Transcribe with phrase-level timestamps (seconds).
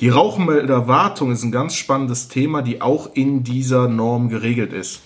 [0.00, 5.02] Die Rauchmelderwartung ist ein ganz spannendes Thema, die auch in dieser Norm geregelt ist.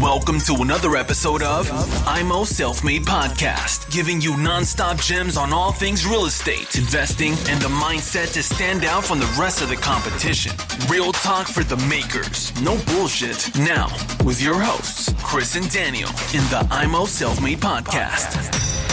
[0.00, 1.68] Welcome to another episode of
[2.06, 7.60] IMO Self Made Podcast, giving you nonstop gems on all things real estate, investing, and
[7.60, 10.52] the mindset to stand out from the rest of the competition.
[10.88, 13.50] Real talk for the makers, no bullshit.
[13.58, 13.88] Now,
[14.24, 18.91] with your hosts, Chris and Daniel, in the IMO Self Made Podcast.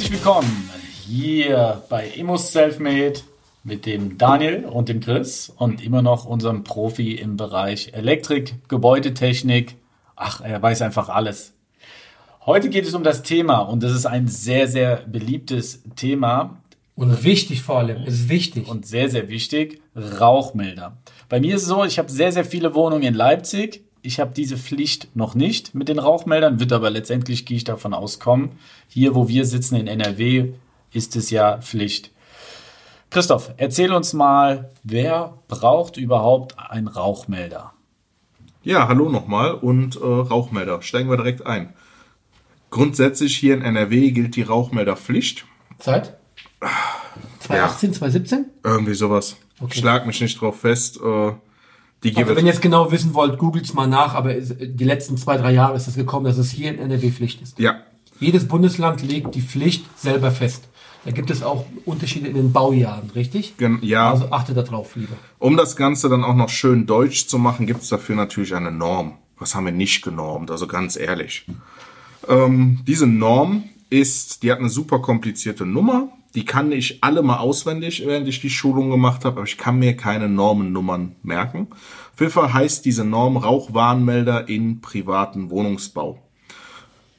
[0.00, 0.70] Herzlich willkommen
[1.06, 3.20] hier bei Imus Selfmade
[3.64, 9.76] mit dem Daniel und dem Chris und immer noch unserem Profi im Bereich Elektrik, Gebäudetechnik.
[10.16, 11.52] Ach, er weiß einfach alles.
[12.46, 16.62] Heute geht es um das Thema und das ist ein sehr, sehr beliebtes Thema.
[16.94, 18.68] Und wichtig vor allem, ist wichtig.
[18.68, 20.96] Und sehr, sehr wichtig, Rauchmelder.
[21.28, 24.32] Bei mir ist es so, ich habe sehr, sehr viele Wohnungen in Leipzig ich habe
[24.34, 28.58] diese Pflicht noch nicht mit den Rauchmeldern, wird aber letztendlich, gehe ich davon aus, kommen.
[28.88, 30.52] Hier, wo wir sitzen in NRW,
[30.92, 32.10] ist es ja Pflicht.
[33.10, 37.72] Christoph, erzähl uns mal, wer braucht überhaupt einen Rauchmelder?
[38.62, 40.82] Ja, hallo nochmal und äh, Rauchmelder.
[40.82, 41.72] Steigen wir direkt ein.
[42.70, 45.44] Grundsätzlich hier in NRW gilt die Rauchmelderpflicht.
[45.78, 46.16] Seit?
[47.40, 47.98] 2018, ja.
[47.98, 48.46] 2017?
[48.62, 49.36] Irgendwie sowas.
[49.60, 49.80] Okay.
[49.80, 51.00] Schlag mich nicht drauf fest.
[51.02, 51.32] Äh,
[52.02, 55.36] die also wenn ihr jetzt genau wissen wollt, googelt's mal nach, aber die letzten zwei,
[55.36, 57.58] drei Jahre ist es gekommen, dass es hier in NRW Pflicht ist.
[57.58, 57.80] Ja.
[58.18, 60.68] Jedes Bundesland legt die Pflicht selber fest.
[61.04, 63.54] Da gibt es auch Unterschiede in den Baujahren, richtig?
[63.80, 64.10] Ja.
[64.10, 65.16] Also achte darauf, lieber.
[65.38, 69.14] Um das Ganze dann auch noch schön deutsch zu machen, gibt's dafür natürlich eine Norm.
[69.38, 70.50] Was haben wir nicht genormt?
[70.50, 71.46] Also ganz ehrlich.
[72.28, 76.08] Ähm, diese Norm ist, die hat eine super komplizierte Nummer.
[76.34, 79.78] Die kann ich alle mal auswendig, während ich die Schulung gemacht habe, aber ich kann
[79.78, 81.68] mir keine Normennummern merken.
[82.12, 86.22] Auf jeden Fall heißt diese Norm Rauchwarnmelder in privaten Wohnungsbau.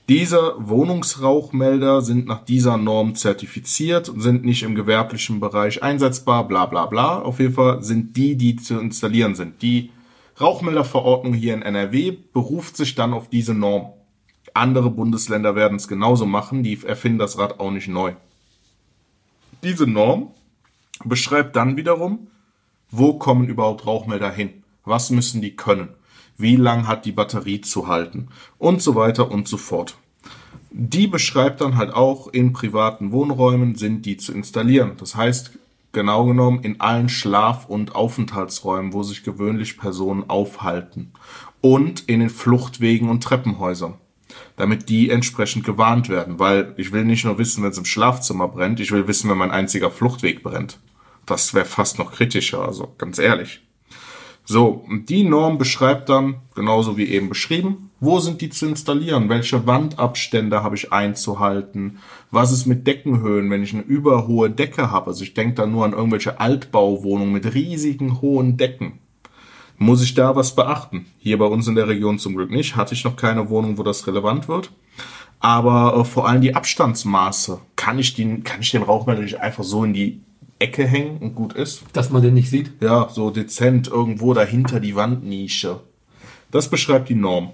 [0.07, 6.65] Diese Wohnungsrauchmelder sind nach dieser Norm zertifiziert und sind nicht im gewerblichen Bereich einsetzbar, bla
[6.65, 7.21] bla bla.
[7.21, 9.61] Auf jeden Fall sind die, die zu installieren sind.
[9.61, 9.91] Die
[10.39, 13.93] Rauchmelderverordnung hier in NRW beruft sich dann auf diese Norm.
[14.53, 18.13] Andere Bundesländer werden es genauso machen, die erfinden das Rad auch nicht neu.
[19.63, 20.31] Diese Norm
[21.05, 22.27] beschreibt dann wiederum,
[22.89, 24.63] wo kommen überhaupt Rauchmelder hin?
[24.85, 25.89] Was müssen die können?
[26.37, 28.29] Wie lang hat die Batterie zu halten?
[28.57, 29.97] Und so weiter und so fort.
[30.71, 34.93] Die beschreibt dann halt auch, in privaten Wohnräumen sind die zu installieren.
[34.97, 35.51] Das heißt,
[35.91, 41.11] genau genommen in allen Schlaf- und Aufenthaltsräumen, wo sich gewöhnlich Personen aufhalten.
[41.61, 43.93] Und in den Fluchtwegen und Treppenhäusern
[44.57, 46.39] damit die entsprechend gewarnt werden.
[46.39, 49.37] Weil ich will nicht nur wissen, wenn es im Schlafzimmer brennt, ich will wissen, wenn
[49.37, 50.79] mein einziger Fluchtweg brennt.
[51.25, 53.61] Das wäre fast noch kritischer, also ganz ehrlich.
[54.45, 59.29] So, und die Norm beschreibt dann, genauso wie eben beschrieben, wo sind die zu installieren,
[59.29, 61.99] welche Wandabstände habe ich einzuhalten,
[62.31, 65.07] was ist mit Deckenhöhen, wenn ich eine überhohe Decke habe.
[65.11, 68.99] Also ich denke da nur an irgendwelche Altbauwohnungen mit riesigen hohen Decken.
[69.81, 71.07] Muss ich da was beachten?
[71.17, 72.75] Hier bei uns in der Region zum Glück nicht.
[72.75, 74.69] Hatte ich noch keine Wohnung, wo das relevant wird.
[75.39, 77.59] Aber äh, vor allem die Abstandsmaße.
[77.75, 80.21] Kann ich den, kann ich den Rauchmelder nicht einfach so in die
[80.59, 81.81] Ecke hängen und gut ist?
[81.93, 82.73] Dass man den nicht sieht?
[82.79, 85.79] Ja, so dezent irgendwo dahinter die Wandnische.
[86.51, 87.49] Das beschreibt die Norm.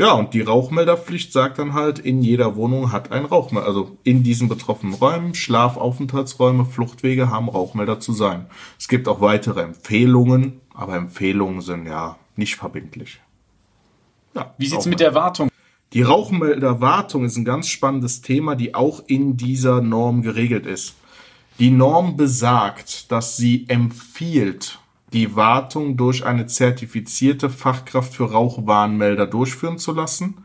[0.00, 4.22] Ja, und die Rauchmelderpflicht sagt dann halt, in jeder Wohnung hat ein Rauchmelder, also in
[4.22, 8.46] diesen betroffenen Räumen, Schlafaufenthaltsräume, Fluchtwege haben Rauchmelder zu sein.
[8.78, 13.20] Es gibt auch weitere Empfehlungen, aber Empfehlungen sind ja nicht verbindlich.
[14.34, 15.50] Ja, Wie sieht's mit der Wartung?
[15.92, 20.94] Die Rauchmelderwartung ist ein ganz spannendes Thema, die auch in dieser Norm geregelt ist.
[21.58, 24.78] Die Norm besagt, dass sie empfiehlt,
[25.12, 30.44] die Wartung durch eine zertifizierte Fachkraft für Rauchwarnmelder durchführen zu lassen.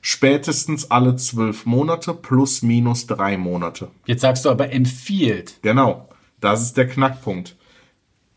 [0.00, 3.88] Spätestens alle zwölf Monate plus minus drei Monate.
[4.06, 5.58] Jetzt sagst du aber empfiehlt.
[5.62, 6.08] Genau,
[6.40, 7.56] das ist der Knackpunkt.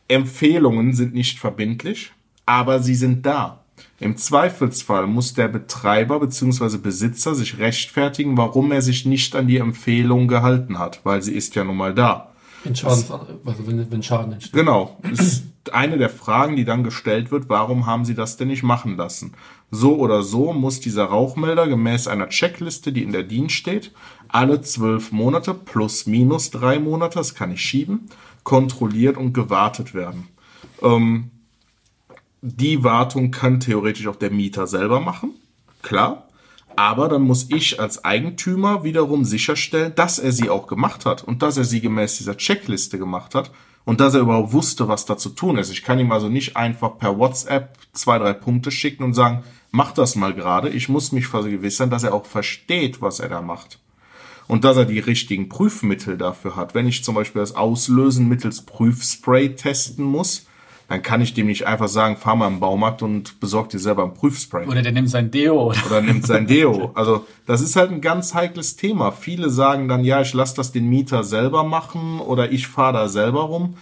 [0.08, 2.12] Empfehlungen sind nicht verbindlich,
[2.46, 3.64] aber sie sind da.
[4.00, 6.78] Im Zweifelsfall muss der Betreiber bzw.
[6.78, 11.56] Besitzer sich rechtfertigen, warum er sich nicht an die Empfehlung gehalten hat, weil sie ist
[11.56, 12.29] ja nun mal da.
[12.64, 13.06] Wenn Schaden,
[13.46, 14.54] also wenn, wenn Schaden entsteht.
[14.54, 14.98] Genau.
[15.10, 18.98] Ist eine der Fragen, die dann gestellt wird, warum haben sie das denn nicht machen
[18.98, 19.34] lassen?
[19.72, 23.92] So oder so muss dieser Rauchmelder gemäß einer Checkliste, die in der DIN steht,
[24.28, 28.10] alle zwölf Monate plus minus drei Monate, das kann ich schieben,
[28.44, 30.28] kontrolliert und gewartet werden.
[30.82, 31.32] Ähm,
[32.42, 35.34] die Wartung kann theoretisch auch der Mieter selber machen,
[35.82, 36.29] klar.
[36.80, 41.42] Aber dann muss ich als Eigentümer wiederum sicherstellen, dass er sie auch gemacht hat und
[41.42, 43.52] dass er sie gemäß dieser Checkliste gemacht hat
[43.84, 45.72] und dass er überhaupt wusste, was da zu tun ist.
[45.72, 49.92] Ich kann ihm also nicht einfach per WhatsApp zwei, drei Punkte schicken und sagen, mach
[49.92, 50.70] das mal gerade.
[50.70, 53.80] Ich muss mich vergewissern, dass er auch versteht, was er da macht.
[54.48, 56.76] Und dass er die richtigen Prüfmittel dafür hat.
[56.76, 60.48] Wenn ich zum Beispiel das Auslösen mittels Prüfspray testen muss,
[60.90, 64.04] dann kann ich dem nicht einfach sagen, fahr mal im Baumarkt und besorg dir selber
[64.04, 64.66] ein Prüfspray.
[64.66, 65.68] Oder der nimmt sein Deo.
[65.68, 66.92] Oder, oder nimmt sein Deo.
[67.00, 69.12] Also das ist halt ein ganz heikles Thema.
[69.12, 73.08] Viele sagen dann, ja, ich lasse das den Mieter selber machen oder ich fahre da
[73.08, 73.76] selber rum.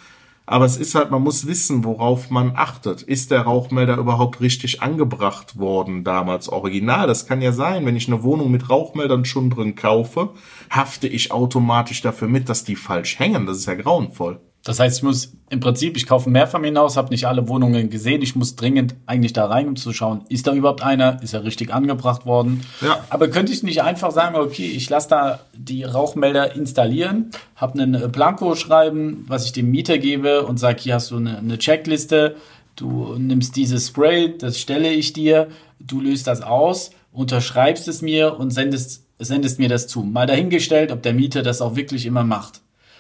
[0.46, 3.02] Aber es ist halt, man muss wissen, worauf man achtet.
[3.02, 7.08] Ist der Rauchmelder überhaupt richtig angebracht worden damals original?
[7.08, 10.30] Das kann ja sein, wenn ich eine Wohnung mit Rauchmeldern schon drin kaufe,
[10.70, 13.46] hafte ich automatisch dafür mit, dass die falsch hängen.
[13.46, 14.40] Das ist ja grauenvoll.
[14.68, 18.22] Das heißt, ich muss im Prinzip, ich kaufe ein Mehrfamilienhaus, habe nicht alle Wohnungen gesehen.
[18.22, 21.24] Ich muss dringend eigentlich da rein, um zu schauen, ist da überhaupt einer?
[21.24, 22.66] Ist er richtig angebracht worden?
[22.82, 23.00] Ja.
[23.10, 28.12] Aber könnte ich nicht einfach sagen, okay, ich lasse da die Rauchmelder installieren, habe einen
[28.12, 32.36] Blanko schreiben, was ich dem Mieter gebe und sage, hier hast du eine, eine Checkliste,
[32.76, 35.48] du nimmst dieses Spray, das stelle ich dir,
[35.80, 40.04] du löst das aus, unterschreibst es mir und sendest, sendest mir das zu.
[40.04, 42.60] Mal dahingestellt, ob der Mieter das auch wirklich immer macht.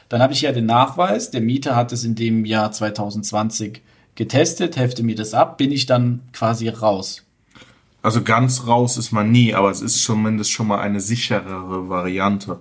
[0.09, 3.81] Dann habe ich ja den Nachweis, der Mieter hat es in dem Jahr 2020
[4.15, 7.24] getestet, hefte mir das ab, bin ich dann quasi raus.
[8.01, 12.59] Also ganz raus ist man nie, aber es ist zumindest schon mal eine sicherere Variante.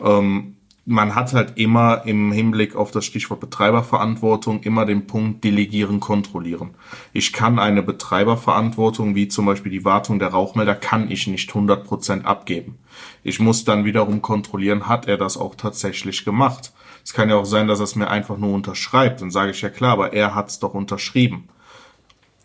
[0.00, 0.54] Ähm,
[0.86, 6.74] man hat halt immer im Hinblick auf das Stichwort Betreiberverantwortung immer den Punkt delegieren, kontrollieren.
[7.12, 12.24] Ich kann eine Betreiberverantwortung, wie zum Beispiel die Wartung der Rauchmelder, kann ich nicht 100%
[12.24, 12.78] abgeben.
[13.22, 16.72] Ich muss dann wiederum kontrollieren, hat er das auch tatsächlich gemacht.
[17.04, 19.20] Es kann ja auch sein, dass er es mir einfach nur unterschreibt.
[19.20, 21.48] Dann sage ich ja klar, aber er hat es doch unterschrieben.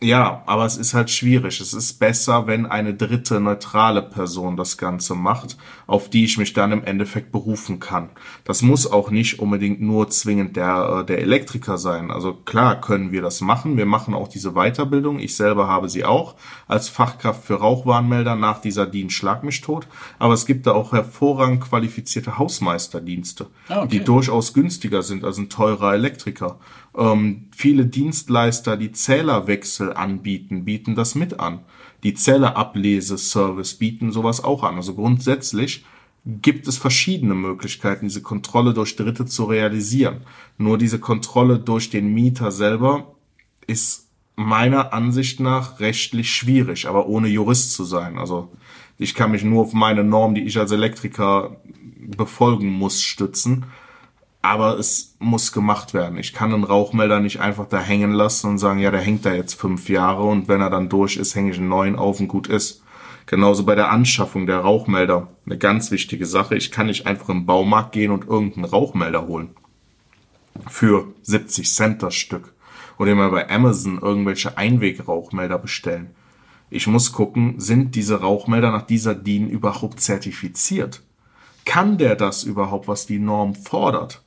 [0.01, 1.59] Ja, aber es ist halt schwierig.
[1.59, 5.57] Es ist besser, wenn eine dritte neutrale Person das Ganze macht,
[5.89, 8.09] auf die ich mich dann im Endeffekt berufen kann.
[8.43, 12.11] Das muss auch nicht unbedingt nur zwingend der, äh, der Elektriker sein.
[12.11, 13.75] Also klar können wir das machen.
[13.75, 15.19] Wir machen auch diese Weiterbildung.
[15.19, 16.35] Ich selber habe sie auch
[16.67, 19.87] als Fachkraft für Rauchwarnmelder nach dieser Dienst Schlag mich tot.
[20.19, 23.87] Aber es gibt da auch hervorragend qualifizierte Hausmeisterdienste, ah, okay.
[23.87, 26.59] die durchaus günstiger sind als ein teurer Elektriker.
[26.95, 31.61] Ähm, viele Dienstleister, die Zählerwechsel anbieten, bieten das mit an.
[32.03, 34.75] Die Zählerablese-Service bieten sowas auch an.
[34.75, 35.85] Also grundsätzlich
[36.25, 40.21] gibt es verschiedene Möglichkeiten, diese Kontrolle durch Dritte zu realisieren.
[40.57, 43.15] Nur diese Kontrolle durch den Mieter selber
[43.67, 48.17] ist meiner Ansicht nach rechtlich schwierig, aber ohne Jurist zu sein.
[48.17, 48.49] Also
[48.97, 51.57] ich kann mich nur auf meine Norm, die ich als Elektriker
[52.15, 53.65] befolgen muss, stützen
[54.41, 56.17] aber es muss gemacht werden.
[56.17, 59.33] Ich kann einen Rauchmelder nicht einfach da hängen lassen und sagen, ja, der hängt da
[59.33, 62.29] jetzt fünf Jahre und wenn er dann durch ist, hänge ich einen neuen auf und
[62.29, 62.83] gut ist.
[63.25, 65.27] Genauso bei der Anschaffung der Rauchmelder.
[65.45, 66.55] Eine ganz wichtige Sache.
[66.55, 69.51] Ich kann nicht einfach im Baumarkt gehen und irgendeinen Rauchmelder holen.
[70.67, 72.53] Für 70 Cent das Stück.
[72.97, 76.15] Oder immer bei Amazon irgendwelche Einwegrauchmelder bestellen.
[76.71, 81.03] Ich muss gucken, sind diese Rauchmelder nach dieser DIN überhaupt zertifiziert?
[81.65, 84.23] Kann der das überhaupt, was die Norm fordert?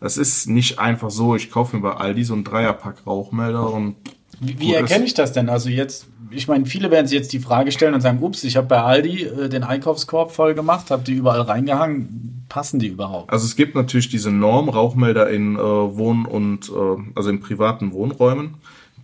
[0.00, 3.96] Das ist nicht einfach so, ich kaufe mir bei Aldi so ein Dreierpack Rauchmelder und.
[4.40, 5.48] Wie, wie erkenne ich das denn?
[5.48, 8.58] Also jetzt, ich meine, viele werden sich jetzt die Frage stellen und sagen, ups, ich
[8.58, 12.44] habe bei Aldi äh, den Einkaufskorb voll gemacht, habe die überall reingehangen.
[12.50, 13.32] Passen die überhaupt?
[13.32, 17.92] Also es gibt natürlich diese Norm Rauchmelder in äh, Wohn- und äh, also in privaten
[17.92, 18.54] Wohnräumen.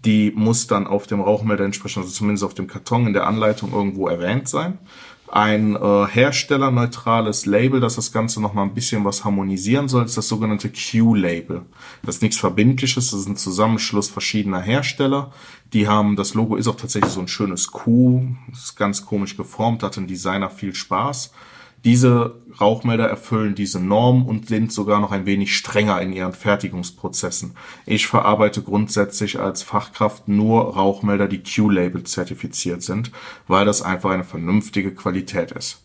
[0.05, 3.73] Die muss dann auf dem Rauchmelder entsprechend, also zumindest auf dem Karton in der Anleitung
[3.73, 4.78] irgendwo erwähnt sein
[5.33, 10.29] ein äh, herstellerneutrales Label, das das Ganze nochmal ein bisschen was harmonisieren soll, ist das
[10.29, 11.62] sogenannte Q-Label.
[12.03, 15.33] Das ist nichts Verbindliches, das ist ein Zusammenschluss verschiedener Hersteller.
[15.73, 19.83] Die haben, das Logo ist auch tatsächlich so ein schönes Q, ist ganz komisch geformt,
[19.83, 21.33] hat ein Designer viel Spaß.
[21.85, 27.57] Diese Rauchmelder erfüllen diese Norm und sind sogar noch ein wenig strenger in ihren Fertigungsprozessen.
[27.87, 33.11] Ich verarbeite grundsätzlich als Fachkraft nur Rauchmelder, die Q-Label zertifiziert sind,
[33.49, 35.83] weil das einfach eine vernünftige Qualität ist.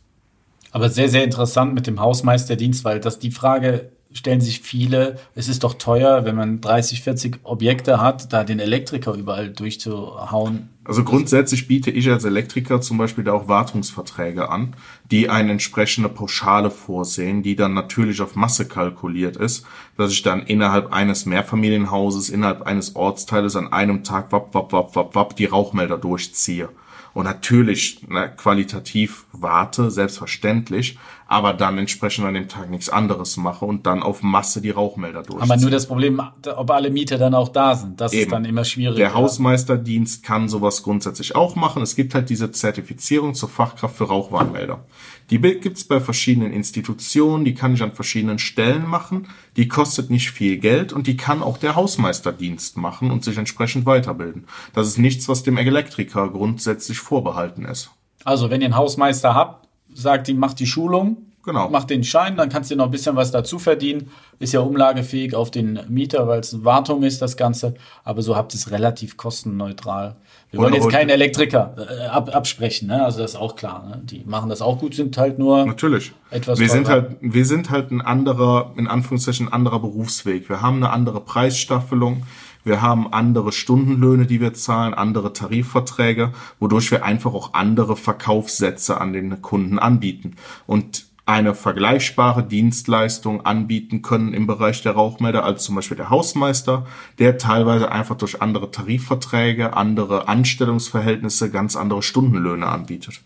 [0.72, 5.48] Aber sehr, sehr interessant mit dem Hausmeisterdienst, weil das die Frage stellen sich viele, es
[5.48, 10.70] ist doch teuer, wenn man 30, 40 Objekte hat, da den Elektriker überall durchzuhauen.
[10.84, 14.76] Also grundsätzlich biete ich als Elektriker zum Beispiel da auch Wartungsverträge an,
[15.12, 19.66] die eine entsprechende Pauschale vorsehen, die dann natürlich auf Masse kalkuliert ist,
[19.98, 24.96] dass ich dann innerhalb eines Mehrfamilienhauses, innerhalb eines Ortsteiles an einem Tag wapp, wapp, wapp,
[24.96, 26.70] wapp, wapp die Rauchmelder durchziehe.
[27.18, 33.66] Und natürlich na, qualitativ warte, selbstverständlich, aber dann entsprechend an dem Tag nichts anderes mache
[33.66, 35.42] und dann auf Masse die Rauchmelder durchziehe.
[35.42, 36.22] Aber nur das Problem,
[36.56, 38.32] ob alle Mieter dann auch da sind, das ist Eben.
[38.32, 38.98] dann immer schwierig.
[38.98, 39.14] Der ja.
[39.16, 41.82] Hausmeisterdienst kann sowas grundsätzlich auch machen.
[41.82, 44.86] Es gibt halt diese Zertifizierung zur Fachkraft für Rauchwarnmelder.
[45.32, 49.28] Die gibt es bei verschiedenen Institutionen, die kann ich an verschiedenen Stellen machen.
[49.58, 53.86] Die kostet nicht viel Geld und die kann auch der Hausmeisterdienst machen und sich entsprechend
[53.86, 54.46] weiterbilden.
[54.74, 57.90] Das ist nichts, was dem Elektriker grundsätzlich vorbehalten ist.
[58.24, 61.70] Also, wenn ihr einen Hausmeister habt, sagt ihm, macht die Schulung, Genau.
[61.70, 64.12] macht den Schein, dann kannst du noch ein bisschen was dazu verdienen.
[64.38, 67.76] Ist ja umlagefähig auf den Mieter, weil es eine Wartung ist, das Ganze.
[68.04, 70.18] Aber so habt ihr es relativ kostenneutral.
[70.52, 73.02] Wir wollen jetzt keinen Elektriker äh, ab, absprechen, ne?
[73.02, 73.88] also das ist auch klar.
[73.88, 74.02] Ne?
[74.04, 76.12] Die machen das auch gut, sind halt nur Natürlich.
[76.32, 80.50] Etwas wir sind halt, wir sind halt ein anderer, in Anführungszeichen, ein anderer Berufsweg.
[80.50, 82.24] Wir haben eine andere Preisstaffelung.
[82.66, 89.00] Wir haben andere Stundenlöhne, die wir zahlen, andere Tarifverträge, wodurch wir einfach auch andere Verkaufssätze
[89.00, 90.36] an den Kunden anbieten
[90.66, 96.86] und eine vergleichbare Dienstleistung anbieten können im Bereich der Rauchmelder als zum Beispiel der Hausmeister,
[97.20, 103.22] der teilweise einfach durch andere Tarifverträge, andere Anstellungsverhältnisse ganz andere Stundenlöhne anbietet.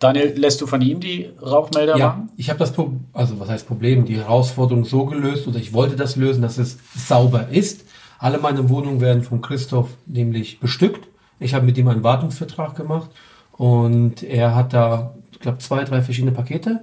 [0.00, 2.30] Daniel, lässt du von ihm die Rauchmelder Ja, machen?
[2.36, 5.94] ich habe das Problem, also was heißt Problem, die Herausforderung so gelöst oder ich wollte
[5.94, 7.84] das lösen, dass es sauber ist.
[8.18, 11.06] Alle meine Wohnungen werden von Christoph nämlich bestückt.
[11.38, 13.10] Ich habe mit ihm einen Wartungsvertrag gemacht
[13.52, 16.80] und er hat da, ich glaube, zwei, drei verschiedene Pakete.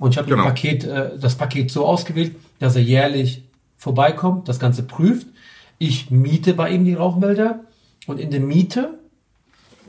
[0.00, 0.44] Und ich habe genau.
[0.44, 3.42] das Paket, äh, das Paket so ausgewählt, dass er jährlich
[3.76, 5.26] vorbeikommt, das Ganze prüft.
[5.78, 7.60] Ich miete bei ihm die Rauchmelder
[8.06, 8.94] und in der Miete,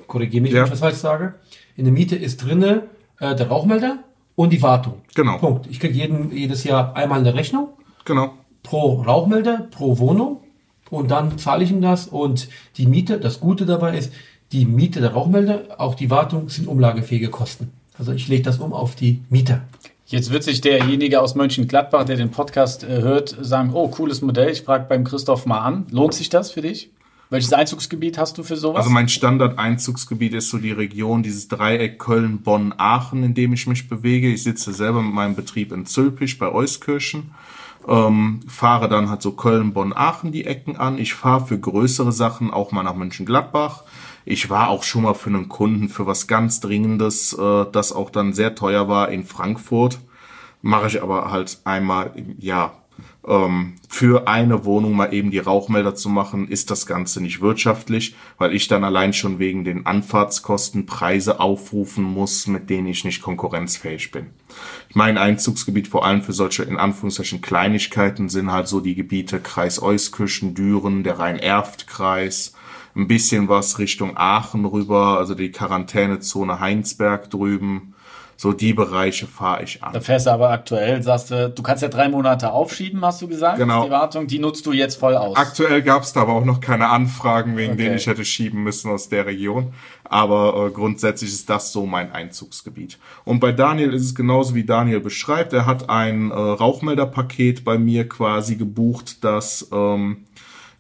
[0.07, 0.59] korrigiere mich, Ja.
[0.59, 1.35] wenn ich was falsch sage,
[1.75, 2.83] in der Miete ist drinne
[3.19, 3.99] äh, der Rauchmelder
[4.35, 5.01] und die Wartung.
[5.15, 5.37] Genau.
[5.37, 5.67] Punkt.
[5.67, 7.69] Ich kriege jeden, jedes Jahr einmal eine Rechnung
[8.05, 8.33] Genau.
[8.63, 10.41] pro Rauchmelder, pro Wohnung
[10.89, 14.11] und dann zahle ich ihm das und die Miete, das Gute dabei ist,
[14.51, 17.71] die Miete der Rauchmelder, auch die Wartung sind umlagefähige Kosten.
[17.97, 19.61] Also ich lege das um auf die Mieter.
[20.05, 24.49] Jetzt wird sich derjenige aus Mönchengladbach, der den Podcast äh, hört, sagen, oh, cooles Modell,
[24.49, 25.85] ich frage beim Christoph mal an.
[25.91, 26.89] Lohnt sich das für dich?
[27.29, 28.77] Welches Einzugsgebiet hast du für sowas?
[28.77, 33.67] Also mein Standardeinzugsgebiet ist so die Region, dieses Dreieck Köln, Bonn, Aachen, in dem ich
[33.67, 34.29] mich bewege.
[34.29, 37.31] Ich sitze selber mit meinem Betrieb in Zülpich bei Euskirchen.
[37.85, 40.97] Ähm, fahre dann halt so Köln, Bonn, Aachen die Ecken an.
[40.99, 43.83] Ich fahre für größere Sachen auch mal nach Mönchengladbach.
[44.29, 48.09] Ich war auch schon mal für einen Kunden für was ganz Dringendes, äh, das auch
[48.09, 49.99] dann sehr teuer war in Frankfurt.
[50.61, 52.83] Mache ich aber halt einmal im Jahr.
[53.25, 58.17] Ähm, für eine Wohnung mal eben die Rauchmelder zu machen, ist das Ganze nicht wirtschaftlich,
[58.37, 63.21] weil ich dann allein schon wegen den Anfahrtskosten Preise aufrufen muss, mit denen ich nicht
[63.21, 64.31] konkurrenzfähig bin.
[64.93, 69.81] Mein Einzugsgebiet vor allem für solche in Anführungszeichen Kleinigkeiten sind halt so die Gebiete Kreis
[69.81, 72.56] Euskirchen, Düren, der Rhein-Erft-Kreis,
[72.97, 77.93] ein bisschen was Richtung Aachen rüber, also die Quarantänezone Heinsberg drüben.
[78.39, 79.93] So die Bereiche fahre ich an.
[79.93, 83.27] da fährst du aber aktuell, sagst du, du kannst ja drei Monate aufschieben, hast du
[83.27, 83.57] gesagt.
[83.57, 83.85] Genau.
[83.85, 85.35] Die Wartung, die nutzt du jetzt voll aus.
[85.35, 87.85] Aktuell gab es da aber auch noch keine Anfragen, wegen Okay.
[87.85, 89.73] denen ich hätte schieben müssen aus der Region.
[90.03, 92.99] Aber äh, grundsätzlich ist das so mein Einzugsgebiet.
[93.25, 95.53] Und bei Daniel ist es genauso wie Daniel beschreibt.
[95.53, 100.25] Er hat ein äh, Rauchmelderpaket bei mir quasi gebucht, das ähm,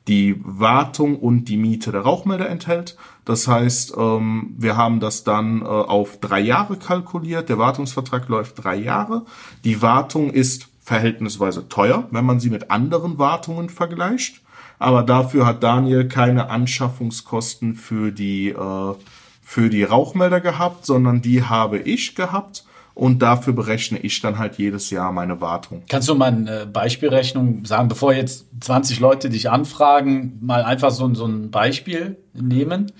[0.07, 2.97] die Wartung und die Miete der Rauchmelder enthält.
[3.25, 7.49] Das heißt, ähm, wir haben das dann äh, auf drei Jahre kalkuliert.
[7.49, 9.25] Der Wartungsvertrag läuft drei Jahre.
[9.65, 14.41] Die Wartung ist verhältnisweise teuer, wenn man sie mit anderen Wartungen vergleicht.
[14.79, 18.93] Aber dafür hat Daniel keine Anschaffungskosten für die, äh,
[19.41, 22.63] für die Rauchmelder gehabt, sondern die habe ich gehabt.
[22.97, 25.83] Und dafür berechne ich dann halt jedes Jahr meine Wartung.
[25.87, 31.05] Kannst du mal eine Beispielrechnung sagen, bevor jetzt 20 Leute dich anfragen, mal einfach so,
[31.05, 32.91] ein- so ein Beispiel nehmen?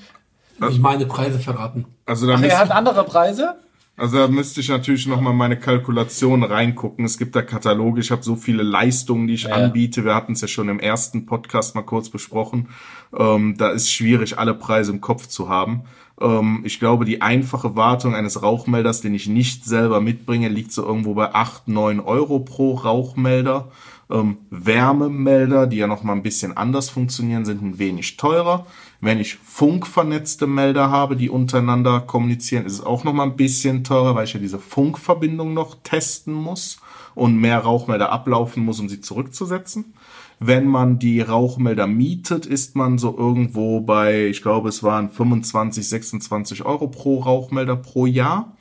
[0.69, 1.85] Ich meine Preise verraten.
[2.05, 3.55] Also da Ach, er hat andere Preise?
[3.95, 7.03] Also da müsste ich natürlich noch mal meine Kalkulation reingucken.
[7.03, 7.99] Es gibt da Kataloge.
[8.01, 9.55] Ich habe so viele Leistungen, die ich Ja.
[9.55, 10.05] anbiete.
[10.05, 12.69] Wir hatten es ja schon im ersten Podcast mal kurz besprochen.
[13.17, 15.85] Ähm, da ist schwierig, alle Preise im Kopf zu haben.
[16.19, 20.83] Ähm, ich glaube, die einfache Wartung eines Rauchmelders, den ich nicht selber mitbringe, liegt so
[20.83, 23.69] irgendwo bei 8, 9 Euro pro Rauchmelder.
[24.09, 28.65] Ähm, Wärmemelder, die ja noch mal ein bisschen anders funktionieren, sind ein wenig teurer.
[29.01, 33.83] Wenn ich funkvernetzte Melder habe, die untereinander kommunizieren, ist es auch noch mal ein bisschen
[33.83, 36.79] teurer, weil ich ja diese Funkverbindung noch testen muss
[37.15, 39.93] und mehr Rauchmelder ablaufen muss, um sie zurückzusetzen.
[40.39, 45.89] Wenn man die Rauchmelder mietet, ist man so irgendwo bei, ich glaube, es waren 25,
[45.89, 48.55] 26 Euro pro Rauchmelder pro Jahr.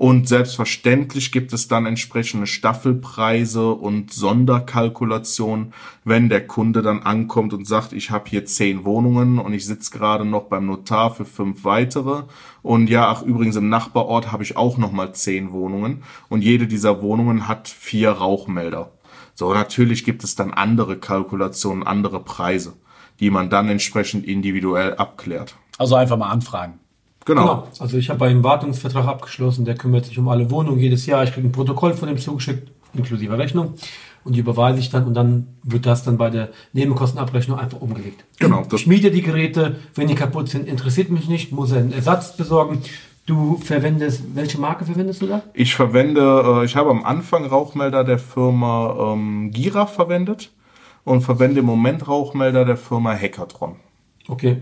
[0.00, 7.66] Und selbstverständlich gibt es dann entsprechende Staffelpreise und Sonderkalkulationen, wenn der Kunde dann ankommt und
[7.66, 11.64] sagt, ich habe hier zehn Wohnungen und ich sitze gerade noch beim Notar für fünf
[11.64, 12.22] weitere.
[12.62, 16.66] Und ja, ach übrigens im Nachbarort habe ich auch noch mal zehn Wohnungen und jede
[16.66, 18.90] dieser Wohnungen hat vier Rauchmelder.
[19.40, 22.74] So, natürlich gibt es dann andere Kalkulationen, andere Preise,
[23.20, 25.54] die man dann entsprechend individuell abklärt.
[25.78, 26.74] Also einfach mal anfragen.
[27.24, 27.40] Genau.
[27.40, 27.68] Genau.
[27.78, 31.24] Also ich habe einen Wartungsvertrag abgeschlossen, der kümmert sich um alle Wohnungen jedes Jahr.
[31.24, 33.76] Ich kriege ein Protokoll von dem zugeschickt, inklusive Rechnung.
[34.24, 38.22] Und die überweise ich dann und dann wird das dann bei der Nebenkostenabrechnung einfach umgelegt.
[38.40, 41.92] Genau, das- Ich miete die Geräte, wenn die kaputt sind, interessiert mich nicht, muss einen
[41.94, 42.82] Ersatz besorgen.
[43.30, 45.42] Du verwendest, welche Marke verwendest du da?
[45.54, 50.50] Ich verwende, äh, ich habe am Anfang Rauchmelder der Firma ähm, Gira verwendet
[51.04, 53.76] und verwende im Moment Rauchmelder der Firma Hackathon.
[54.26, 54.60] Okay.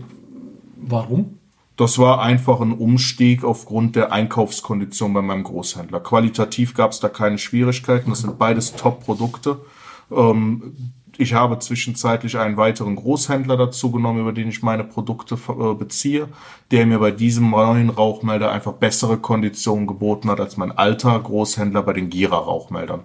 [0.75, 1.39] Warum?
[1.77, 5.99] Das war einfach ein Umstieg aufgrund der Einkaufskondition bei meinem Großhändler.
[6.01, 8.11] Qualitativ gab es da keine Schwierigkeiten.
[8.11, 9.61] Das sind beides Top-Produkte.
[10.11, 15.73] Ähm, ich habe zwischenzeitlich einen weiteren Großhändler dazu genommen, über den ich meine Produkte äh,
[15.73, 16.29] beziehe,
[16.71, 21.83] der mir bei diesem neuen Rauchmelder einfach bessere Konditionen geboten hat als mein alter Großhändler
[21.83, 23.01] bei den Gira-Rauchmeldern.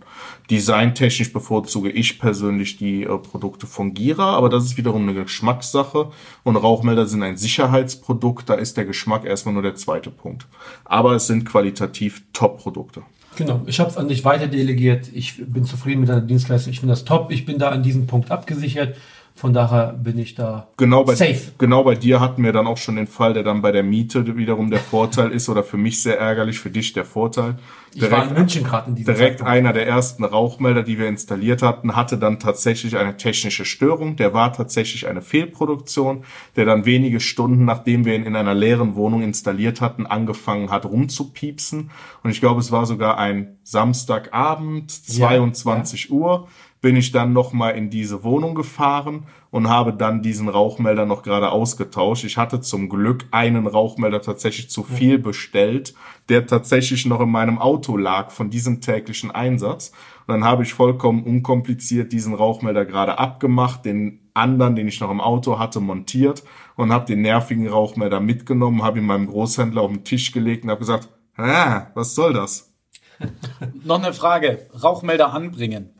[0.51, 6.11] Designtechnisch bevorzuge ich persönlich die äh, Produkte von Gira, aber das ist wiederum eine Geschmackssache
[6.43, 10.47] und Rauchmelder sind ein Sicherheitsprodukt, da ist der Geschmack erstmal nur der zweite Punkt.
[10.85, 13.03] Aber es sind qualitativ Top-Produkte.
[13.37, 15.09] Genau, ich habe es an dich weiter delegiert.
[15.12, 16.73] Ich bin zufrieden mit deiner Dienstleistung.
[16.73, 17.31] Ich finde das top.
[17.31, 18.97] Ich bin da an diesem Punkt abgesichert.
[19.37, 21.41] Von daher bin ich da Genau bei, safe.
[21.59, 24.37] genau bei dir hatten wir dann auch schon den Fall, der dann bei der Miete
[24.37, 27.57] wiederum der Vorteil ist oder für mich sehr ärgerlich, für dich der Vorteil.
[27.95, 29.53] Ich war in München gerade in diesem Direkt Zeitpunkt.
[29.53, 34.17] einer der ersten Rauchmelder, die wir installiert hatten, hatte dann tatsächlich eine technische Störung.
[34.17, 36.25] Der war tatsächlich eine Fehlproduktion,
[36.57, 40.85] der dann wenige Stunden, nachdem wir ihn in einer leeren Wohnung installiert hatten, angefangen hat
[40.85, 41.91] rumzupiepsen.
[42.23, 46.49] Und ich glaube, es war sogar ein Samstagabend, 22 Uhr,
[46.81, 49.25] bin ich dann nochmal in diese Wohnung gefahren
[49.55, 52.25] und habe dann diesen Rauchmelder noch gerade ausgetauscht.
[52.25, 55.95] Ich hatte zum Glück einen Rauchmelder tatsächlich zu viel bestellt,
[56.29, 59.93] der tatsächlich noch in meinem Auto lag von diesem täglichen Einsatz.
[60.27, 65.13] Und dann habe ich vollkommen unkompliziert diesen Rauchmelder gerade abgemacht, den anderen, den ich noch
[65.13, 66.43] im Auto hatte, montiert
[66.75, 70.71] und habe den nervigen Rauchmelder mitgenommen, habe ihn meinem Großhändler auf den Tisch gelegt und
[70.71, 72.75] habe gesagt, ah, was soll das?
[73.85, 74.67] Noch eine Frage.
[74.83, 75.91] Rauchmelder anbringen.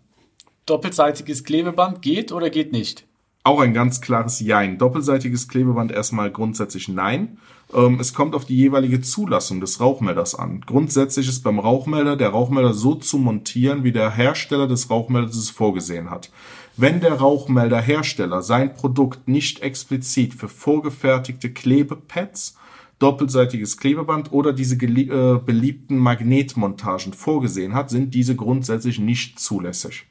[0.67, 3.07] Doppelseitiges Klebeband geht oder geht nicht?
[3.47, 4.79] Auch ein ganz klares Jein.
[4.79, 7.37] Doppelseitiges Klebeband erstmal grundsätzlich nein.
[7.75, 10.63] Ähm, es kommt auf die jeweilige Zulassung des Rauchmelders an.
[10.63, 15.51] Grundsätzlich ist beim Rauchmelder der Rauchmelder so zu montieren, wie der Hersteller des Rauchmelders es
[15.51, 16.31] vorgesehen hat.
[16.79, 22.57] Wenn der Rauchmelderhersteller sein Produkt nicht explizit für vorgefertigte Klebepads,
[22.99, 30.07] doppelseitiges Klebeband oder diese äh, beliebten Magnetmontagen vorgesehen hat, sind diese grundsätzlich nicht zulässig.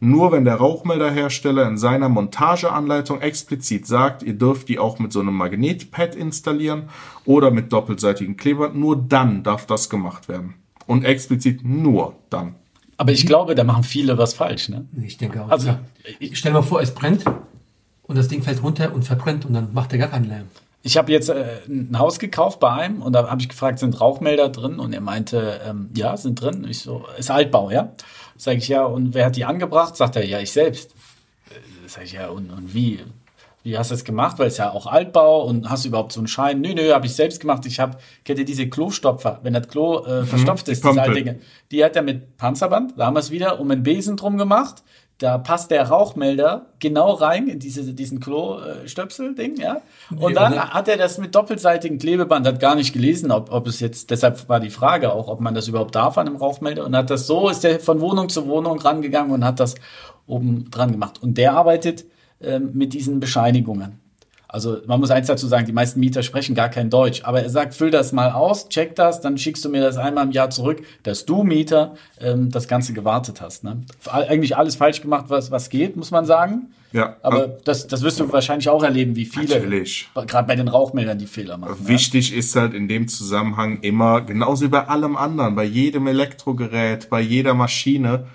[0.00, 5.20] Nur wenn der Rauchmelderhersteller in seiner Montageanleitung explizit sagt, ihr dürft die auch mit so
[5.20, 6.88] einem Magnetpad installieren
[7.24, 10.54] oder mit doppelseitigem Klebeband, nur dann darf das gemacht werden.
[10.86, 12.54] Und explizit nur dann.
[12.96, 14.86] Aber ich glaube, da machen viele was falsch, ne?
[15.02, 15.50] Ich denke auch.
[15.50, 15.80] Also, ja.
[16.18, 17.24] Ich stell mal vor, es brennt
[18.02, 20.46] und das Ding fällt runter und verbrennt und dann macht er gar keinen Lärm.
[20.82, 24.00] Ich habe jetzt äh, ein Haus gekauft bei einem und da habe ich gefragt, sind
[24.00, 24.78] Rauchmelder drin?
[24.78, 26.66] Und er meinte, ähm, ja, sind drin.
[26.68, 27.92] Ich so, ist Altbau, ja?
[28.38, 29.96] Sag ich ja, und wer hat die angebracht?
[29.96, 30.92] Sagt er, ja, ich selbst.
[31.50, 33.00] Äh, Sag ich ja, und, und wie?
[33.64, 34.38] Wie hast du das gemacht?
[34.38, 36.60] Weil es ja auch Altbau und hast du überhaupt so einen Schein?
[36.60, 37.66] Nö, nö, habe ich selbst gemacht.
[37.66, 41.00] Ich habe, kennt ihr diese Klostopfer, wenn das Klo äh, verstopft ist, diese Pömpel.
[41.00, 41.40] alten Dinge.
[41.72, 44.84] Die hat er mit Panzerband, da haben wir es wieder, um einen Besen drum gemacht.
[45.18, 49.82] Da passt der Rauchmelder genau rein in diese, diesen Klo-Stöpsel-Ding, ja.
[50.16, 53.80] Und dann hat er das mit doppelseitigem Klebeband, hat gar nicht gelesen, ob, ob es
[53.80, 56.94] jetzt, deshalb war die Frage auch, ob man das überhaupt darf an einem Rauchmelder und
[56.94, 59.74] hat das so, ist der von Wohnung zu Wohnung rangegangen und hat das
[60.28, 61.20] oben dran gemacht.
[61.20, 62.04] Und der arbeitet
[62.40, 63.98] ähm, mit diesen Bescheinigungen.
[64.50, 67.50] Also man muss eins dazu sagen, die meisten Mieter sprechen gar kein Deutsch, aber er
[67.50, 70.48] sagt, füll das mal aus, check das, dann schickst du mir das einmal im Jahr
[70.48, 73.62] zurück, dass du Mieter ähm, das Ganze gewartet hast.
[73.62, 73.82] Ne?
[74.10, 76.68] Eigentlich alles falsch gemacht, was, was geht, muss man sagen.
[76.92, 80.08] Ja, Aber also das, das wirst du wahrscheinlich auch erleben, wie viele, Natürlich.
[80.14, 81.76] gerade bei den Rauchmeldern, die Fehler machen.
[81.82, 81.88] ja.
[81.88, 87.10] Wichtig ist halt in dem Zusammenhang immer, genauso wie bei allem anderen, bei jedem Elektrogerät,
[87.10, 88.26] bei jeder Maschine,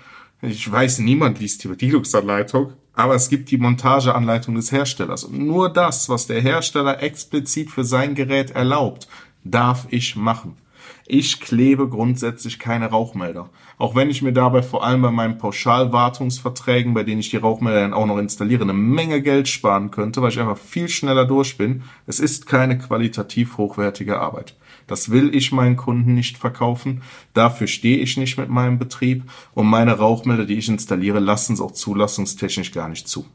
[0.42, 5.24] ich weiß, niemand liest die Bedienungsanleitung, aber es gibt die Montageanleitung des Herstellers.
[5.24, 9.08] Und nur das, was der Hersteller explizit für sein Gerät erlaubt,
[9.42, 10.56] darf ich machen.
[11.06, 13.50] Ich klebe grundsätzlich keine Rauchmelder.
[13.76, 17.80] Auch wenn ich mir dabei vor allem bei meinen Pauschalwartungsverträgen, bei denen ich die Rauchmelder
[17.80, 21.58] dann auch noch installiere, eine Menge Geld sparen könnte, weil ich einfach viel schneller durch
[21.58, 21.82] bin.
[22.06, 24.56] Es ist keine qualitativ hochwertige Arbeit.
[24.86, 27.02] Das will ich meinen Kunden nicht verkaufen.
[27.34, 29.24] Dafür stehe ich nicht mit meinem Betrieb.
[29.52, 33.26] Und meine Rauchmelder, die ich installiere, lassen es auch zulassungstechnisch gar nicht zu.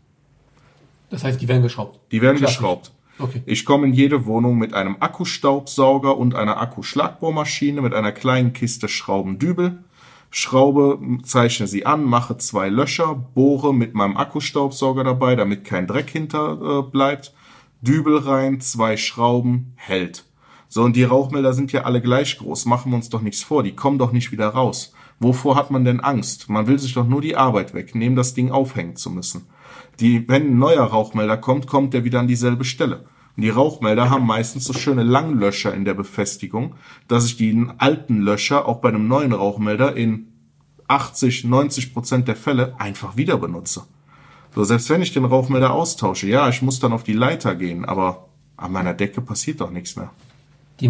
[1.09, 1.99] Das heißt, die werden geschraubt.
[2.11, 2.57] Die werden Klassisch.
[2.57, 2.91] geschraubt.
[3.19, 3.43] Okay.
[3.45, 8.87] Ich komme in jede Wohnung mit einem Akkustaubsauger und einer Akkuschlagbohrmaschine mit einer kleinen Kiste
[8.87, 9.83] Schraubendübel.
[10.31, 16.09] Schraube, zeichne sie an, mache zwei Löcher, bohre mit meinem Akkustaubsauger dabei, damit kein Dreck
[16.09, 17.33] hinter äh, bleibt.
[17.81, 20.25] Dübel rein, zwei Schrauben, hält.
[20.67, 22.65] So, und die Rauchmelder sind ja alle gleich groß.
[22.65, 23.63] Machen wir uns doch nichts vor.
[23.63, 24.93] Die kommen doch nicht wieder raus.
[25.19, 26.47] Wovor hat man denn Angst?
[26.47, 29.47] Man will sich doch nur die Arbeit wegnehmen, das Ding aufhängen zu müssen.
[29.99, 33.05] Die, wenn ein neuer Rauchmelder kommt, kommt der wieder an dieselbe Stelle.
[33.35, 36.75] Und die Rauchmelder haben meistens so schöne Langlöcher in der Befestigung,
[37.07, 40.27] dass ich die alten Löcher auch bei einem neuen Rauchmelder in
[40.87, 43.83] 80, 90 Prozent der Fälle einfach wieder benutze.
[44.55, 47.85] So, selbst wenn ich den Rauchmelder austausche, ja, ich muss dann auf die Leiter gehen,
[47.85, 50.09] aber an meiner Decke passiert doch nichts mehr.
[50.79, 50.89] Die,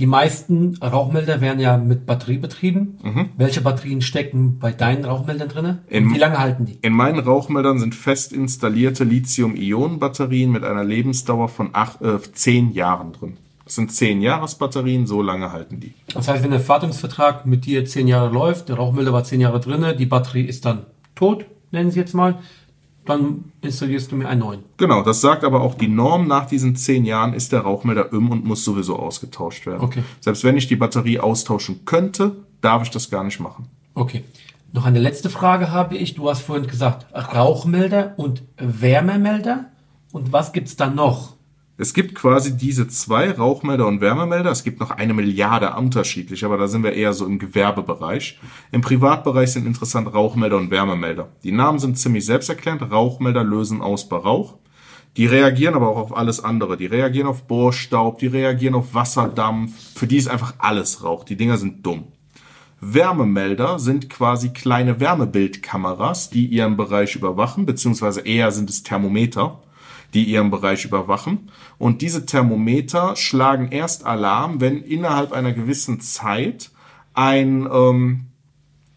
[0.00, 3.30] die meisten Rauchmelder werden ja mit Batterie betrieben.
[3.36, 5.78] Welche Batterien stecken bei deinen Rauchmeldern drin?
[5.88, 6.78] In- Wie lange halten die?
[6.82, 13.12] In meinen Rauchmeldern sind fest installierte Lithium-Ionen-Batterien mit einer Lebensdauer von acht, äh, 10 Jahren
[13.12, 13.36] drin.
[13.64, 15.94] Das sind 10 Jahresbatterien, so lange halten die.
[16.12, 19.60] Das heißt, wenn der Wartungsvertrag mit dir zehn Jahre läuft, der Rauchmelder war zehn Jahre
[19.60, 22.38] drinne, die Batterie ist dann tot, nennen sie jetzt mal,
[23.10, 24.60] dann installierst du mir einen neuen.
[24.76, 26.26] Genau, das sagt aber auch die Norm.
[26.26, 29.82] Nach diesen 10 Jahren ist der Rauchmelder im und muss sowieso ausgetauscht werden.
[29.82, 30.02] Okay.
[30.20, 33.66] Selbst wenn ich die Batterie austauschen könnte, darf ich das gar nicht machen.
[33.94, 34.24] Okay.
[34.72, 36.14] Noch eine letzte Frage habe ich.
[36.14, 39.66] Du hast vorhin gesagt, Rauchmelder und Wärmemelder.
[40.12, 41.34] Und was gibt's da noch?
[41.80, 44.50] Es gibt quasi diese zwei Rauchmelder und Wärmemelder.
[44.50, 48.38] Es gibt noch eine Milliarde unterschiedlich, aber da sind wir eher so im Gewerbebereich.
[48.70, 51.30] Im Privatbereich sind interessant Rauchmelder und Wärmemelder.
[51.42, 52.82] Die Namen sind ziemlich selbsterklärend.
[52.90, 54.58] Rauchmelder lösen aus bei Rauch.
[55.16, 56.76] Die reagieren aber auch auf alles andere.
[56.76, 59.72] Die reagieren auf Bohrstaub, die reagieren auf Wasserdampf.
[59.94, 61.24] Für die ist einfach alles Rauch.
[61.24, 62.08] Die Dinger sind dumm.
[62.82, 69.62] Wärmemelder sind quasi kleine Wärmebildkameras, die ihren Bereich überwachen, beziehungsweise eher sind es Thermometer,
[70.14, 71.50] die ihren Bereich überwachen.
[71.78, 76.70] Und diese Thermometer schlagen erst Alarm, wenn innerhalb einer gewissen Zeit
[77.14, 78.26] ein, ähm,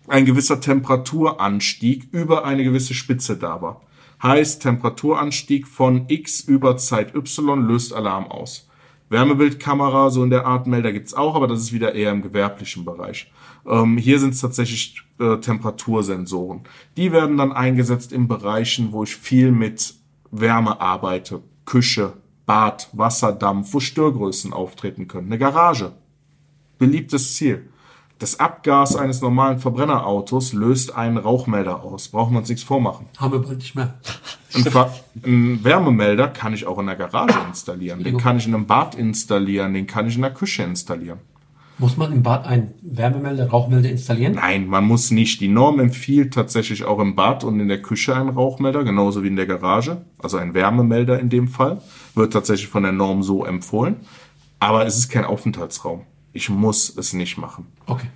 [0.08, 3.82] ein gewisser Temperaturanstieg über eine gewisse Spitze da war.
[4.22, 8.70] Heißt, Temperaturanstieg von X über Zeit Y löst Alarm aus.
[9.10, 12.86] Wärmebildkamera, so in der Art Melder gibt's auch, aber das ist wieder eher im gewerblichen
[12.86, 13.32] Bereich.
[13.66, 16.62] Ähm, hier sind es tatsächlich äh, Temperatursensoren.
[16.98, 19.96] Die werden dann eingesetzt in Bereichen, wo ich viel mit
[20.34, 21.42] Wärme arbeite.
[21.66, 22.14] Küche,
[22.46, 25.28] Bad, Wasserdampf, wo Störgrößen auftreten können.
[25.28, 25.94] Eine Garage.
[26.78, 27.70] Beliebtes Ziel.
[28.20, 32.10] Das Abgas eines normalen Verbrennerautos löst einen Rauchmelder aus.
[32.10, 33.08] Brauchen wir uns nichts vormachen.
[33.18, 33.96] Haben wir bald nicht mehr.
[34.54, 34.66] Ein,
[35.26, 38.04] ein Wärmemelder kann ich auch in der Garage installieren.
[38.04, 39.74] Den kann ich in einem Bad installieren.
[39.74, 41.20] Den kann ich in der Küche installieren.
[41.84, 44.36] Muss man im Bad einen Wärmemelder, Rauchmelder installieren?
[44.36, 45.42] Nein, man muss nicht.
[45.42, 49.28] Die Norm empfiehlt tatsächlich auch im Bad und in der Küche einen Rauchmelder, genauso wie
[49.28, 50.06] in der Garage.
[50.18, 51.82] Also ein Wärmemelder in dem Fall.
[52.16, 53.98] Wird tatsächlich von der Norm so empfohlen.
[54.62, 56.04] Aber es ist kein Aufenthaltsraum.
[56.32, 57.66] Ich muss es nicht machen.
[57.86, 58.08] Okay.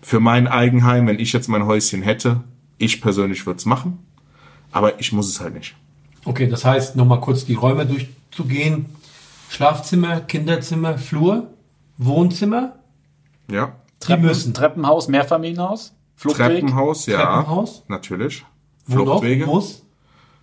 [0.00, 2.44] Für mein Eigenheim, wenn ich jetzt mein Häuschen hätte,
[2.78, 3.98] ich persönlich würde es machen.
[4.70, 5.74] Aber ich muss es halt nicht.
[6.24, 8.86] Okay, das heißt, nochmal kurz die Räume durchzugehen.
[9.48, 11.48] Schlafzimmer, Kinderzimmer, Flur,
[11.98, 12.76] Wohnzimmer.
[13.52, 13.76] Ja.
[14.08, 14.52] Die müssen.
[14.54, 16.48] Treppenhaus, Mehrfamilienhaus, Fluchtweg.
[16.60, 17.18] Treppenhaus, ja.
[17.36, 17.84] Treppenhaus?
[17.88, 18.44] Natürlich.
[18.86, 19.04] Wo noch?
[19.20, 19.46] Fluchtwege.
[19.46, 19.84] Muss.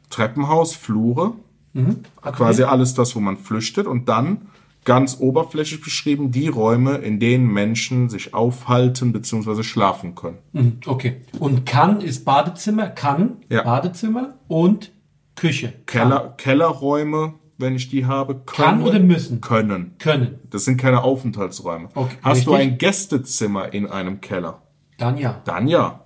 [0.10, 1.34] Treppenhaus, Flure.
[1.74, 1.98] Mhm.
[2.22, 3.86] Quasi alles das, wo man flüchtet.
[3.86, 4.48] Und dann
[4.86, 9.62] ganz oberflächlich beschrieben die Räume, in denen Menschen sich aufhalten bzw.
[9.64, 10.38] schlafen können.
[10.54, 11.22] Mhm, Okay.
[11.38, 13.64] Und kann ist Badezimmer, kann Ja.
[13.64, 14.92] Badezimmer und
[15.36, 15.74] Küche.
[15.86, 18.68] Keller, Kellerräume, wenn ich die habe, können.
[18.68, 19.42] Kann oder müssen?
[19.42, 19.96] Können.
[20.00, 20.40] Können.
[20.50, 21.90] Das sind keine Aufenthaltsräume.
[21.94, 22.72] Okay, Hast du richtig.
[22.72, 24.62] ein Gästezimmer in einem Keller?
[24.98, 25.42] Dann ja.
[25.46, 26.02] Dann ja.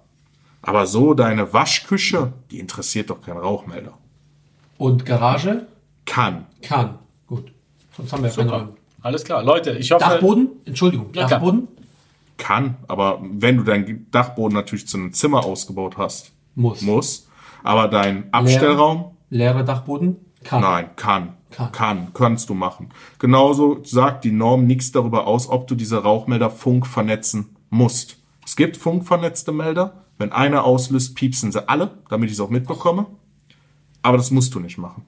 [0.62, 3.98] Aber so deine Waschküche, die interessiert doch kein Rauchmelder.
[4.78, 5.68] Und Garage?
[6.06, 6.46] Kann.
[6.62, 7.00] Kann.
[7.28, 7.52] Gut.
[7.96, 8.52] Sonst haben wir ja keine.
[8.52, 8.70] Räume.
[9.02, 9.44] Alles klar.
[9.44, 10.04] Leute, ich hoffe.
[10.06, 10.50] Dachboden?
[10.66, 11.10] Entschuldigung.
[11.14, 11.68] Ja, Dachboden?
[12.38, 12.78] Kann.
[12.88, 16.82] Aber wenn du deinen Dachboden natürlich zu einem Zimmer ausgebaut hast, Muss.
[16.82, 17.30] muss.
[17.64, 20.18] Aber dein Abstellraum, Leerer Dachboden?
[20.44, 20.62] Kann.
[20.62, 21.34] nein, kann.
[21.56, 21.72] Kann.
[21.72, 22.08] Kann.
[22.14, 22.90] Kannst du machen.
[23.20, 28.18] Genauso sagt die Norm nichts darüber aus, ob du diese Rauchmelder Funk vernetzen musst.
[28.46, 30.04] Es gibt funkvernetzte Melder.
[30.18, 33.06] Wenn einer auslöst, piepsen sie alle, damit ich es auch mitbekomme.
[34.02, 35.06] Aber das musst du nicht machen.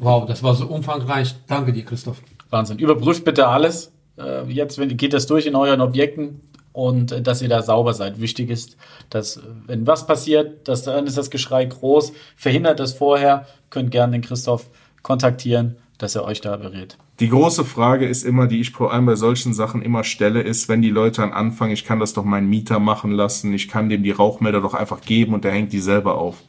[0.00, 1.34] Wow, das war so umfangreich.
[1.46, 2.20] Danke dir, Christoph.
[2.50, 2.78] Wahnsinn.
[2.78, 3.92] Überprüft bitte alles.
[4.18, 6.40] äh, jetzt wenn, geht das durch in euren Objekten
[6.72, 8.20] und äh, dass ihr da sauber seid.
[8.20, 8.76] Wichtig ist,
[9.10, 12.12] dass, wenn was passiert, dass, dann ist das Geschrei groß.
[12.36, 14.68] Verhindert das vorher, könnt gerne den Christoph
[15.06, 16.98] kontaktieren, dass er euch da berät.
[17.20, 20.68] Die große Frage ist immer, die ich vor allem bei solchen Sachen immer stelle, ist,
[20.68, 23.88] wenn die Leute dann anfangen, ich kann das doch meinen Mieter machen lassen, ich kann
[23.88, 26.42] dem die Rauchmelder doch einfach geben und der hängt die selber auf.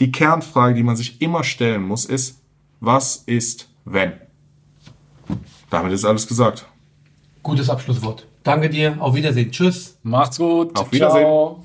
[0.00, 2.42] Die Kernfrage, die man sich immer stellen muss, ist,
[2.80, 4.14] was ist, wenn?
[5.70, 6.66] Damit ist alles gesagt.
[7.44, 8.26] Gutes Abschlusswort.
[8.42, 8.96] Danke dir.
[8.98, 9.52] Auf Wiedersehen.
[9.52, 9.98] Tschüss.
[10.02, 10.76] Macht's gut.
[10.76, 11.22] Auf Wiedersehen.
[11.22, 11.64] Ciao.